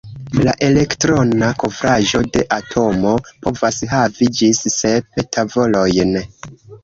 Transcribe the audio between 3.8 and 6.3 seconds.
havi ĝis sep tavolojn.